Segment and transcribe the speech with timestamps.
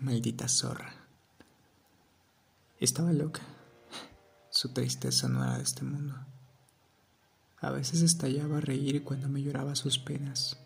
[0.00, 0.94] Maldita zorra.
[2.78, 3.40] Estaba loca.
[4.48, 6.14] Su tristeza no era de este mundo.
[7.60, 10.56] A veces estallaba a reír cuando me lloraba sus penas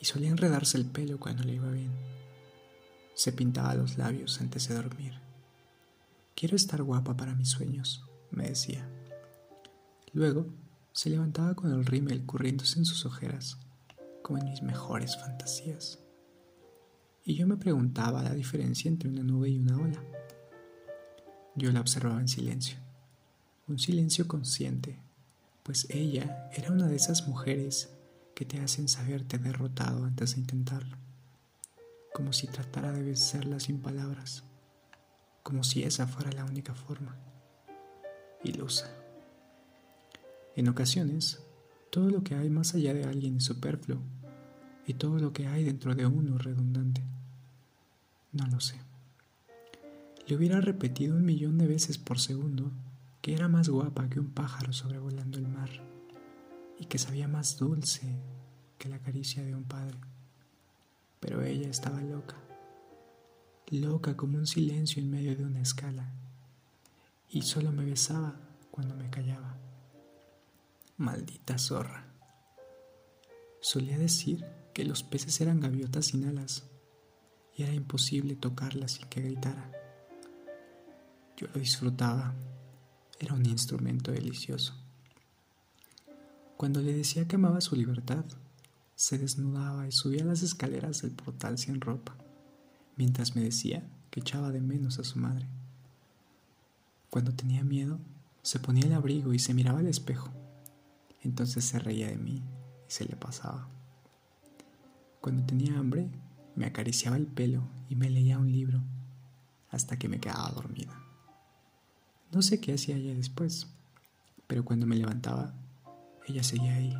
[0.00, 1.92] y solía enredarse el pelo cuando le iba bien.
[3.12, 5.20] Se pintaba los labios antes de dormir.
[6.34, 8.88] Quiero estar guapa para mis sueños, me decía.
[10.14, 10.46] Luego
[10.92, 13.58] se levantaba con el rímel corriéndose en sus ojeras,
[14.22, 15.98] como en mis mejores fantasías.
[17.24, 20.02] Y yo me preguntaba la diferencia entre una nube y una ola.
[21.54, 22.78] Yo la observaba en silencio,
[23.68, 24.98] un silencio consciente,
[25.62, 27.90] pues ella era una de esas mujeres
[28.34, 30.96] que te hacen saberte derrotado antes de intentarlo,
[32.14, 34.44] como si tratara de vencerla sin palabras,
[35.42, 37.16] como si esa fuera la única forma.
[38.42, 38.90] Ilusa.
[40.56, 41.42] En ocasiones,
[41.90, 44.00] todo lo que hay más allá de alguien es superfluo
[44.86, 46.99] y todo lo que hay dentro de uno redundante.
[50.30, 52.70] Le hubiera repetido un millón de veces por segundo
[53.20, 55.70] que era más guapa que un pájaro sobrevolando el mar
[56.78, 58.06] y que sabía más dulce
[58.78, 59.98] que la caricia de un padre.
[61.18, 62.36] Pero ella estaba loca,
[63.72, 66.14] loca como un silencio en medio de una escala,
[67.28, 68.36] y solo me besaba
[68.70, 69.58] cuando me callaba.
[70.96, 72.06] Maldita zorra.
[73.60, 76.70] Solía decir que los peces eran gaviotas sin alas
[77.56, 79.79] y era imposible tocarlas sin que gritara.
[81.40, 82.34] Yo lo disfrutaba,
[83.18, 84.74] era un instrumento delicioso.
[86.58, 88.26] Cuando le decía que amaba su libertad,
[88.94, 92.14] se desnudaba y subía las escaleras del portal sin ropa,
[92.96, 95.46] mientras me decía que echaba de menos a su madre.
[97.08, 97.98] Cuando tenía miedo,
[98.42, 100.28] se ponía el abrigo y se miraba al espejo.
[101.22, 102.42] Entonces se reía de mí
[102.86, 103.66] y se le pasaba.
[105.22, 106.10] Cuando tenía hambre,
[106.54, 108.82] me acariciaba el pelo y me leía un libro
[109.70, 111.09] hasta que me quedaba dormida.
[112.32, 113.66] No sé qué hacía ella después,
[114.46, 115.54] pero cuando me levantaba
[116.30, 116.96] ella seguía ahí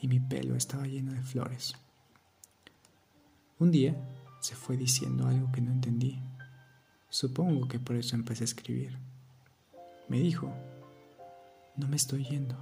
[0.00, 1.74] y mi pelo estaba lleno de flores.
[3.58, 3.96] Un día
[4.40, 6.20] se fue diciendo algo que no entendí.
[7.10, 8.96] Supongo que por eso empecé a escribir.
[10.08, 10.52] Me dijo,
[11.76, 12.56] no me estoy yendo,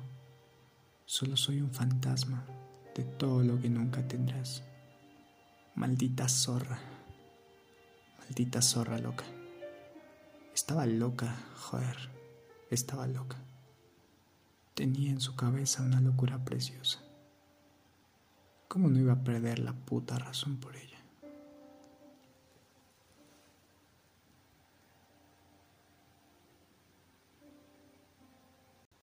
[1.04, 2.46] solo soy un fantasma
[2.94, 4.62] de todo lo que nunca tendrás.
[5.74, 6.80] Maldita zorra,
[8.18, 9.24] maldita zorra loca.
[10.56, 12.08] Estaba loca, joder,
[12.70, 13.36] estaba loca.
[14.72, 16.98] Tenía en su cabeza una locura preciosa.
[18.66, 20.95] ¿Cómo no iba a perder la puta razón por ella?